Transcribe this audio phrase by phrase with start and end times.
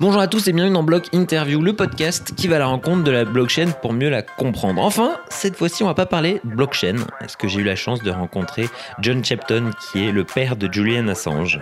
[0.00, 3.04] Bonjour à tous et bienvenue dans Block Interview, le podcast qui va à la rencontre
[3.04, 4.80] de la blockchain pour mieux la comprendre.
[4.82, 8.10] Enfin, cette fois-ci, on va pas parler blockchain, parce que j'ai eu la chance de
[8.10, 8.70] rencontrer
[9.02, 11.60] John Chepton, qui est le père de Julian Assange?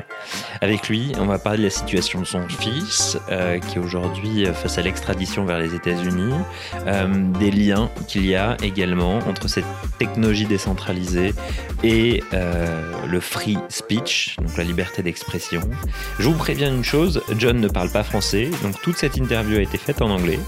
[0.61, 4.46] Avec lui, on va parler de la situation de son fils, euh, qui est aujourd'hui
[4.46, 6.34] euh, face à l'extradition vers les États-Unis,
[6.86, 7.09] euh,
[7.41, 9.66] des liens qu'il y a également entre cette
[9.98, 11.34] technologie décentralisée
[11.82, 12.23] et
[13.07, 15.61] le free speech, donc la liberté d'expression.
[16.18, 19.62] Je vous préviens une chose, John ne parle pas français, donc toute cette interview a
[19.62, 20.38] été faite en anglais.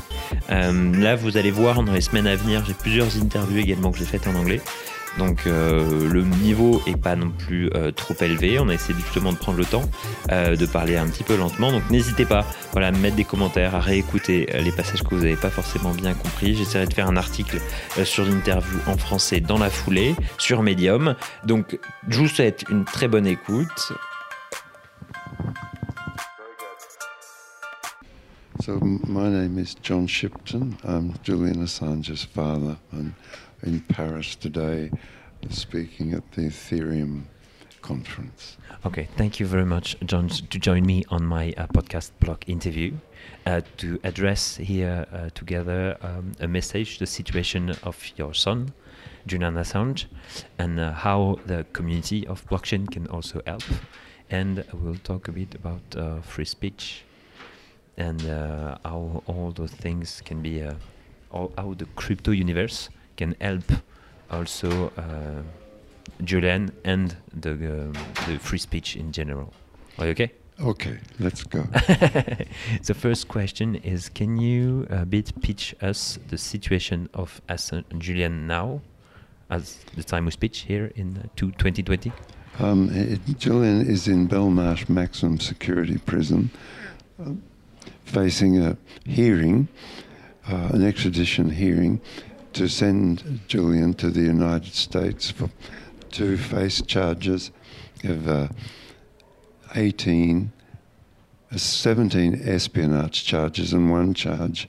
[0.50, 3.98] Euh, là, vous allez voir dans les semaines à venir, j'ai plusieurs interviews également que
[3.98, 4.60] j'ai faites en anglais.
[5.18, 8.58] Donc euh, le niveau est pas non plus euh, trop élevé.
[8.60, 9.88] On a essayé justement de prendre le temps
[10.28, 11.72] de parler un petit peu lentement.
[11.72, 15.36] Donc n'hésitez pas, voilà, à mettre des commentaires, à réécouter les passages que vous n'avez
[15.36, 16.54] pas forcément bien compris.
[16.54, 17.60] J'essaierai de faire un article
[18.04, 21.16] sur l'interview en français dans la foulée sur Medium.
[21.44, 23.92] Donc je vous souhaite une très bonne écoute.
[28.60, 30.76] So, my name is John Shipton.
[30.84, 32.76] I'm Julian Assange's father.
[32.92, 33.14] I'm
[33.62, 34.90] in Paris today
[35.48, 37.22] speaking at the Ethereum
[37.80, 38.58] conference.
[38.84, 42.92] Okay, thank you very much, John, to join me on my uh, podcast Block Interview
[43.46, 48.74] uh, to address here uh, together um, a message, the situation of your son,
[49.26, 50.04] Julian Assange,
[50.58, 53.62] and uh, how the community of blockchain can also help.
[54.28, 57.04] And we'll talk a bit about uh, free speech
[58.00, 60.74] and uh, how all those things can be, uh,
[61.30, 63.64] all, how the crypto universe can help
[64.30, 65.42] also uh,
[66.24, 67.92] Julian and the um,
[68.26, 69.52] the free speech in general.
[69.98, 70.32] Are you okay?
[70.60, 71.62] Okay, let's go.
[72.84, 78.46] the first question is: Can you a bit pitch us the situation of Assange Julian
[78.46, 78.80] now,
[79.50, 82.12] as the time we speech here in 2020?
[82.58, 82.90] Um,
[83.38, 86.50] Julian is in Belmarsh Maximum Security Prison.
[87.18, 87.42] Um,
[88.10, 89.68] facing a hearing,
[90.48, 92.00] uh, an extradition hearing,
[92.52, 95.48] to send Julian to the United States for,
[96.10, 97.52] to face charges
[98.04, 98.48] of uh,
[99.76, 100.52] 18,
[101.52, 104.68] uh, 17 espionage charges and one charge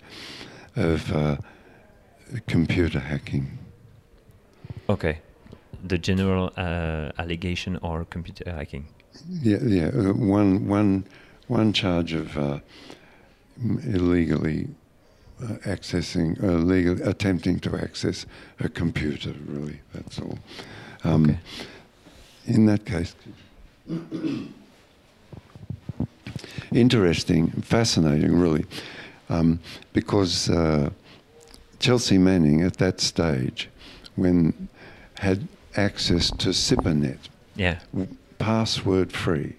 [0.76, 1.38] of uh,
[2.48, 3.58] computer hacking.
[4.90, 5.20] Okay.
[5.84, 8.88] The general uh, allegation or computer hacking?
[9.28, 9.88] Yeah, yeah.
[9.88, 11.06] Uh, one, one,
[11.48, 12.62] one charge of
[13.84, 14.68] illegally
[15.44, 18.26] uh, accessing, uh, legal, attempting to access
[18.60, 19.34] a computer.
[19.48, 20.38] Really, that's all.
[21.04, 21.40] Um, okay.
[22.46, 23.16] In that case,
[26.72, 28.66] interesting, fascinating, really,
[29.30, 29.60] um,
[29.94, 30.90] because uh,
[31.80, 33.70] Chelsea Manning at that stage,
[34.16, 34.70] when
[35.16, 37.18] had access to SIPRNet,
[37.56, 37.80] yeah,
[38.40, 39.56] password free,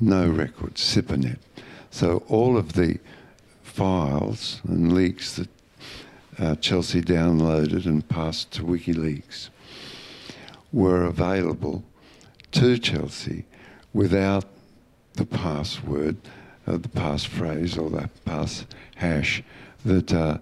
[0.00, 1.38] no records, SIPRNet.
[1.90, 2.98] So all of the
[3.62, 5.48] files and leaks that
[6.38, 9.48] uh, Chelsea downloaded and passed to WikiLeaks
[10.72, 11.84] were available
[12.52, 13.44] to Chelsea
[13.92, 14.44] without
[15.14, 16.16] the password,
[16.66, 18.66] uh, the passphrase or the pass
[18.96, 19.42] hash
[19.84, 20.38] that uh,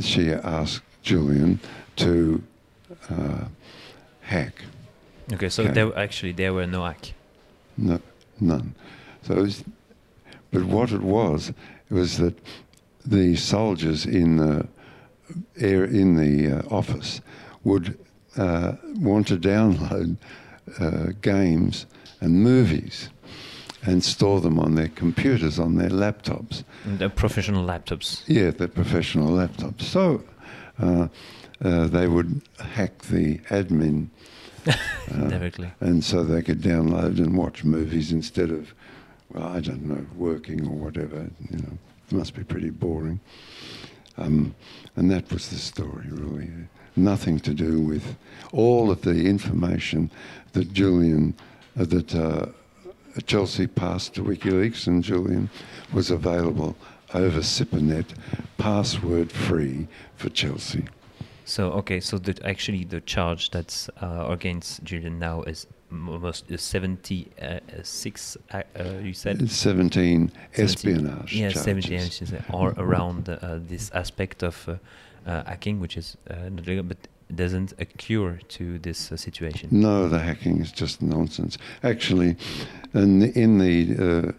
[0.00, 1.60] she asked Julian
[1.96, 2.42] to
[3.10, 3.44] uh,
[4.22, 4.62] hack.
[5.32, 5.72] Okay, so okay.
[5.72, 7.14] there actually there were no hack.
[7.76, 8.00] No,
[8.40, 8.74] none.
[9.22, 9.64] So it was
[10.52, 11.52] but what it was,
[11.90, 12.38] was that
[13.04, 14.68] the soldiers in the
[15.58, 17.20] air in the uh, office
[17.64, 17.98] would
[18.36, 20.16] uh, want to download
[20.78, 21.86] uh, games
[22.20, 23.08] and movies
[23.84, 26.62] and store them on their computers, on their laptops.
[26.84, 28.22] The professional laptops.
[28.26, 29.82] Yeah, the professional laptops.
[29.82, 30.22] So
[30.78, 31.08] uh,
[31.64, 34.08] uh, they would hack the admin.
[35.12, 38.72] Uh, and so they could download and watch movies instead of
[39.32, 41.28] well, I don't know, working or whatever.
[41.50, 41.78] You know,
[42.10, 43.20] it must be pretty boring.
[44.18, 44.54] Um,
[44.96, 46.50] and that was the story, really.
[46.96, 48.16] Nothing to do with
[48.52, 50.10] all of the information
[50.52, 51.34] that Julian,
[51.78, 52.46] uh, that uh,
[53.26, 55.48] Chelsea passed to WikiLeaks, and Julian
[55.92, 56.76] was available
[57.14, 58.06] over SIPRNet,
[58.58, 60.84] password free for Chelsea.
[61.44, 65.66] So okay, so the, actually the charge that's uh, against Julian now is
[66.08, 69.50] almost 76 uh, uh, you said?
[69.50, 72.28] 17 espionage yeah charges.
[72.28, 74.76] 17 are around uh, this aspect of uh,
[75.26, 76.98] uh, hacking which is not legal but
[77.34, 79.68] doesn't occur to this situation.
[79.72, 81.56] No the hacking is just nonsense.
[81.82, 82.36] Actually
[82.94, 84.34] in the, in the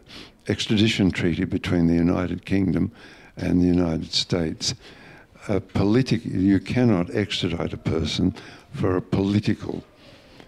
[0.48, 2.92] extradition treaty between the United Kingdom
[3.38, 4.76] and the United States
[5.48, 8.34] a politic you cannot extradite a person
[8.72, 9.84] for a political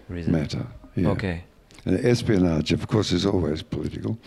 [0.08, 0.32] Reason.
[0.32, 0.66] matter
[0.96, 1.08] yeah.
[1.10, 1.44] Okay.
[1.84, 4.18] And espionage, of course, is always political.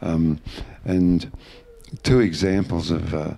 [0.00, 0.38] Um,
[0.84, 1.30] and
[2.02, 3.34] two examples of uh,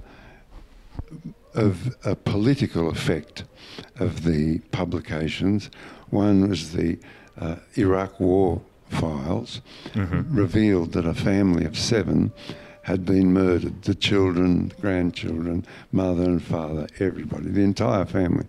[1.54, 3.44] of a political effect
[4.00, 5.70] of the publications.
[6.10, 6.98] One was the
[7.40, 9.60] uh, Iraq War files,
[9.94, 10.26] Mhm.
[10.30, 12.32] revealed that a family of seven
[12.82, 18.46] had been murdered the children, grandchildren, mother and father, everybody, the entire family.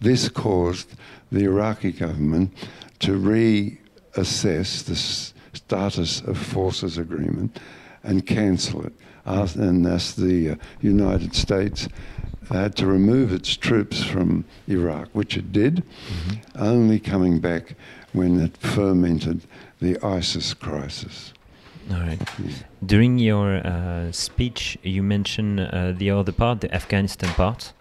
[0.00, 0.94] This caused
[1.30, 2.52] the Iraqi government
[3.00, 4.96] to reassess the
[5.56, 7.58] status of forces agreement
[8.02, 8.92] and cancel it.
[9.24, 11.88] And thus the uh, United States
[12.50, 15.82] had to remove its troops from Iraq, which it did,
[16.56, 17.74] only coming back
[18.12, 19.42] when it fermented
[19.80, 21.34] the ISIS crisis.
[21.90, 22.20] All right.
[22.84, 27.72] During your uh, speech, you mentioned uh, the other part, the Afghanistan part,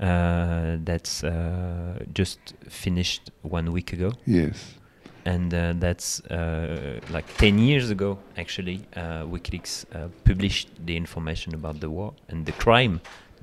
[0.00, 2.38] that's uh, just
[2.68, 4.74] finished one week ago, Yes.
[5.24, 8.18] and uh, that's uh, like ten years ago.
[8.36, 13.00] Actually, uh, WikiLeaks uh, published the information about the war and the crime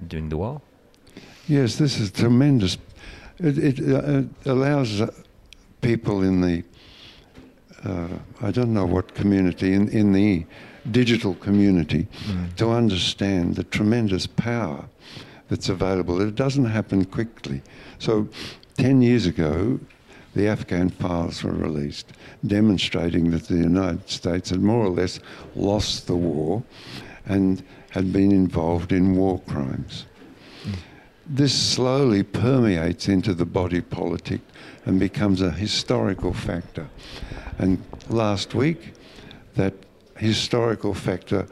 [0.07, 0.62] during the war.
[1.48, 2.77] Yes, this is tremendous.
[3.39, 5.12] It, it, uh, it allows uh,
[5.81, 6.63] people in the,
[7.86, 8.07] uh,
[8.42, 10.45] I don't know what community, in, in the
[10.92, 12.07] digital community,
[12.57, 14.89] to understand the tremendous power
[15.50, 16.22] that's available.
[16.22, 17.62] It doesn't happen quickly.
[18.00, 18.28] So,
[18.78, 19.80] 10 years ago,
[20.36, 22.12] the Afghan files were released,
[22.46, 25.20] demonstrating that the United States had more or less
[25.56, 26.64] lost the war
[27.26, 30.06] and had been involved in war crimes.
[31.26, 34.42] This slowly permeates into the body politic
[34.86, 36.88] and becomes a historical factor.
[37.58, 38.94] And last week,
[39.56, 39.74] that
[40.16, 41.48] historical factor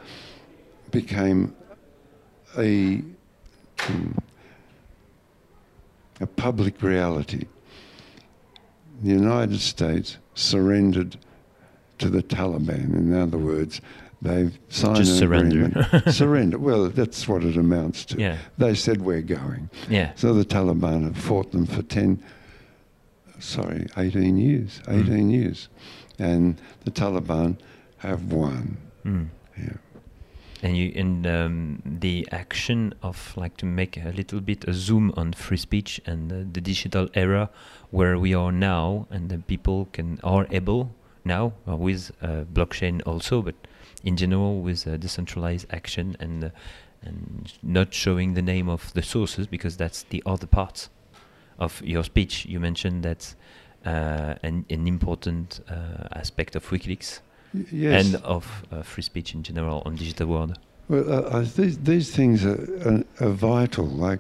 [0.92, 1.56] became
[2.58, 3.02] a,
[3.90, 4.18] um,
[6.22, 7.46] a public reality.
[9.04, 11.18] The United States surrendered
[12.00, 12.94] to the Taliban.
[12.96, 13.82] In other words,
[14.22, 15.66] they've signed Just an surrender.
[15.66, 16.10] agreement.
[16.14, 16.58] surrender.
[16.58, 18.20] Well, that's what it amounts to.
[18.20, 18.38] Yeah.
[18.58, 19.70] They said we're going.
[19.90, 20.12] Yeah.
[20.16, 22.24] So the Taliban have fought them for 10,
[23.40, 25.68] sorry, 18 years, 18 years.
[26.18, 27.58] And the Taliban
[27.98, 28.78] have won.
[29.06, 29.28] Mm.
[29.58, 29.74] Yeah.
[30.66, 35.14] And you and um, the action of like to make a little bit a zoom
[35.16, 37.52] on free speech and uh, the digital era
[37.92, 40.90] where we are now, and the people can are able
[41.24, 43.54] now uh, with uh, blockchain also, but
[44.04, 46.50] in general with uh, decentralized action and uh,
[47.04, 50.90] and not showing the name of the sources because that's the other part
[51.60, 52.48] of your speech.
[52.48, 53.36] You mentioned that
[53.86, 55.60] uh, an an important
[56.12, 57.20] aspect of WikiLeaks
[57.72, 58.06] Yes.
[58.06, 60.58] and of uh, free speech in general on digital world.
[60.88, 63.86] Well, uh, uh, these, these things are, are, are vital.
[63.86, 64.20] Like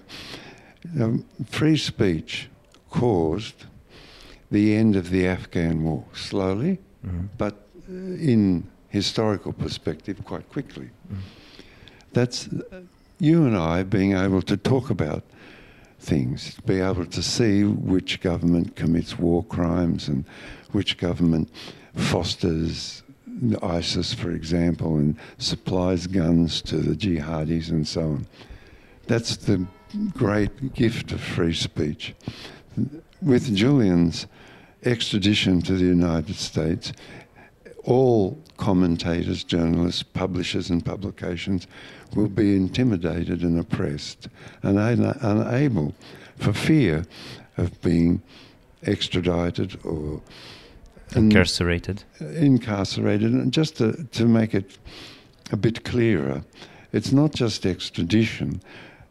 [0.99, 2.49] um, free speech
[2.89, 3.65] caused
[4.51, 7.27] the end of the Afghan war slowly, Mhm.
[7.37, 7.53] but
[7.89, 10.89] uh, in historical perspective, quite quickly.
[11.11, 11.17] Mm.
[12.13, 12.81] That's uh,
[13.19, 15.23] you and I being able to talk about
[15.99, 20.25] things, be able to see which government commits war crimes and
[20.71, 21.49] which government
[21.95, 23.03] fosters
[23.61, 28.27] ISIS, for example, and supplies guns to the jihadis and so on.
[29.07, 29.65] That's the
[30.13, 32.15] great gift of free speech.
[33.21, 34.27] With Julian's
[34.83, 36.93] extradition to the United States,
[37.83, 41.67] all commentators, journalists, publishers, and publications
[42.15, 44.27] will be intimidated and oppressed
[44.63, 45.93] and unable,
[46.37, 47.05] for fear
[47.57, 48.21] of being
[48.83, 50.21] extradited or
[51.13, 52.03] Incarcerated.
[52.19, 53.31] incarcerated.
[53.31, 54.77] And just to, to make it
[55.51, 56.43] a bit clearer,
[56.91, 58.61] it's not just extradition.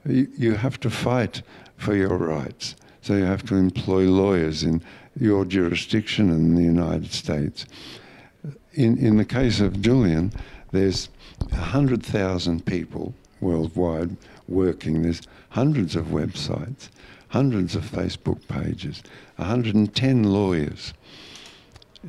[0.06, 1.42] You, you have to fight
[1.76, 2.76] for your rights.
[3.02, 4.82] So you have to employ lawyers in
[5.18, 7.66] your jurisdiction in the United States.
[8.72, 10.32] In, in the case of Julian,
[10.72, 11.08] there's
[11.50, 14.16] 100,000 people worldwide
[14.48, 15.02] working.
[15.02, 16.88] There's hundreds of websites,
[17.28, 19.02] hundreds of Facebook pages,
[19.36, 20.94] 110 lawyers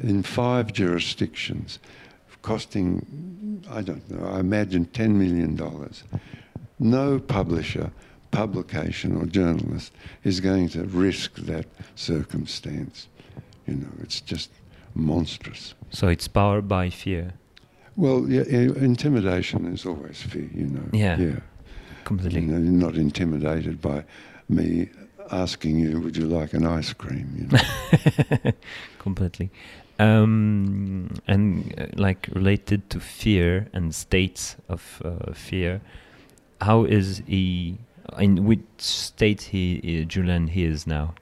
[0.02, 1.80] in five jurisdictions,
[2.42, 5.60] costing, I don't know, I imagine $10 million.
[6.80, 7.92] No publisher,
[8.32, 13.08] publication, or journalist is going to risk that circumstance.
[13.66, 14.52] You know, it's just
[14.94, 15.74] monstrous.
[15.90, 17.34] So it's powered by fear.
[17.96, 20.90] Well, yeah, intimidation is always fear, you know.
[20.92, 21.18] Yeah.
[21.18, 21.40] Yeah.
[22.04, 22.42] Completely.
[22.42, 24.04] You know, you're not intimidated by
[24.50, 24.90] me
[25.32, 27.28] asking you, would you like an ice cream?
[27.38, 28.52] You know?
[29.00, 29.50] Completely.
[29.98, 35.82] Um, and uh, like related to fear and states of uh, fear,
[36.62, 37.78] how is he?
[38.20, 41.16] In which state he, uh, Julian, he is now?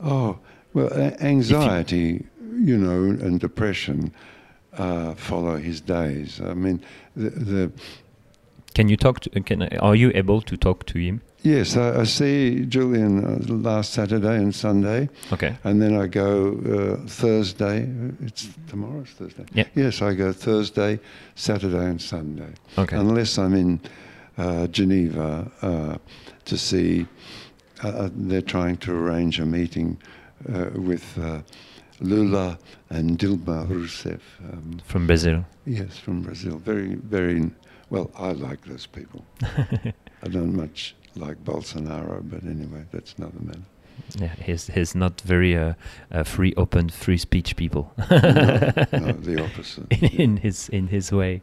[0.00, 0.38] Oh,
[0.74, 2.26] well, anxiety,
[2.58, 4.12] you know, and depression
[4.76, 6.40] uh, follow his days.
[6.40, 6.82] I mean,
[7.16, 7.72] the, the
[8.74, 9.30] Can you talk to?
[9.42, 11.20] Can are you able to talk to him?
[11.44, 13.38] yes, I, I see Julian uh,
[13.70, 15.56] last Saturday and Sunday, Okay.
[15.62, 17.86] and then I go uh, Thursday.
[18.22, 19.44] It's tomorrow's Thursday.
[19.52, 19.66] Yeah.
[19.76, 20.98] Yes, I go Thursday,
[21.36, 22.52] Saturday, and Sunday.
[22.78, 22.96] Okay.
[22.96, 23.80] Unless I'm in
[24.38, 25.96] uh, Geneva uh,
[26.46, 27.06] to see,
[27.84, 29.98] uh, uh, they're trying to arrange a meeting
[30.52, 31.42] uh, with uh,
[32.00, 32.58] Lula
[32.90, 34.20] and Dilma Rousseff.
[34.52, 35.44] Um, From Brazil.
[35.64, 36.56] yes, from Brazil.
[36.56, 37.50] Very, very.
[37.94, 39.24] Well, I like those people.
[39.42, 43.60] I don't much like Bolsonaro, but anyway, that's another matter.
[44.18, 45.74] Yeah, he's he's not very uh,
[46.10, 47.92] uh, free, open, free speech people.
[48.10, 49.92] no, no, the opposite.
[50.02, 51.40] in his in his way.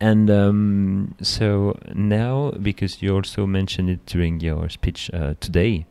[0.00, 5.86] And um, so now, because you also mentioned it during your speech uh, today,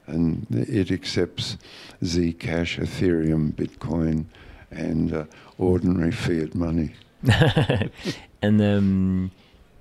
[0.08, 1.58] and it accepts
[2.04, 4.26] Zcash, Ethereum, Bitcoin,
[4.72, 5.26] and uh,
[5.58, 6.92] ordinary fiat money.
[8.42, 9.32] and um,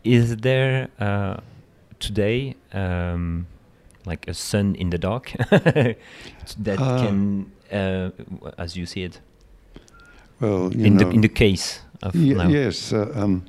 [0.03, 1.37] is there uh,
[1.99, 3.47] today um,
[4.07, 5.97] like a sun in the dark that
[6.79, 8.11] Uh, can, uh,
[8.59, 9.21] as you see it,
[10.41, 12.49] Well, you in know, the in the case of now?
[12.49, 13.45] yes, uh, um,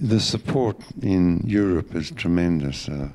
[0.00, 2.88] the support in Europe is tremendous.
[2.88, 3.08] Uh,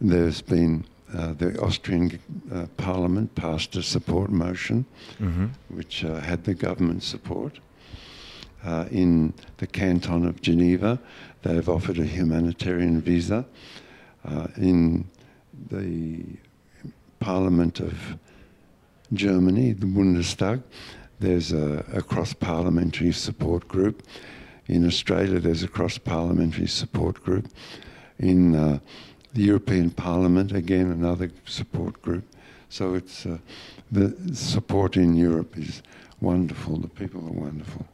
[0.00, 2.18] there's been uh, the Austrian
[2.50, 4.84] uh, Parliament passed a support motion.
[5.20, 5.50] Mhm.
[5.68, 7.60] which uh, had the government support.
[8.64, 10.98] Uh, in the canton of Geneva,
[11.42, 13.44] they've offered a humanitarian visa.
[14.24, 15.04] Uh, in
[15.70, 16.22] the
[17.18, 18.16] Parliament of
[19.12, 20.62] Germany, the Bundestag,
[21.20, 24.02] there's a, a cross parliamentary support group.
[24.68, 27.48] In Australia, there's a cross parliamentary support group.
[28.18, 28.78] In uh,
[29.34, 32.24] the European Parliament, again, another support group.
[32.68, 33.38] So it's uh,
[33.90, 35.82] the support in Europe is
[36.20, 36.78] wonderful.
[36.78, 37.86] The people are wonderful.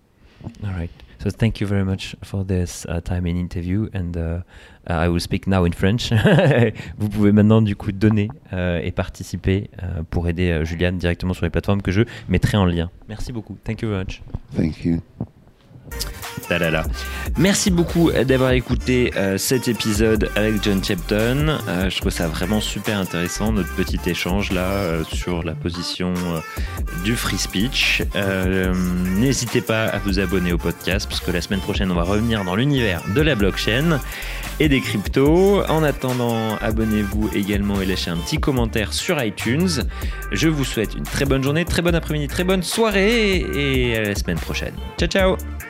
[0.64, 0.90] All right.
[1.18, 4.20] So thank you very much for this uh, time in interview and uh,
[4.88, 6.12] uh, I will speak now in French.
[6.98, 11.34] Vous pouvez maintenant du coup donner euh, et participer euh, pour aider euh, Juliane directement
[11.34, 12.88] sur les plateformes que je mettrai en lien.
[13.08, 13.58] Merci beaucoup.
[13.64, 14.22] Thank you very much.
[14.54, 15.00] Thank you.
[17.36, 21.58] Merci beaucoup d'avoir écouté euh, cet épisode avec John Chepton.
[21.68, 26.14] Euh, je trouve ça vraiment super intéressant, notre petit échange là euh, sur la position
[27.04, 28.02] du free speech.
[29.16, 32.44] N'hésitez pas à vous abonner au podcast parce que la semaine prochaine, on va revenir
[32.44, 34.00] dans l'univers de la blockchain
[34.60, 35.62] et des cryptos.
[35.68, 39.84] En attendant, abonnez-vous également et lâchez un petit commentaire sur iTunes.
[40.32, 44.02] Je vous souhaite une très bonne journée, très bon après-midi, très bonne soirée et à
[44.02, 44.74] la semaine prochaine.
[44.98, 45.67] Ciao ciao